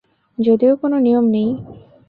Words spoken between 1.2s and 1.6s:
নেই।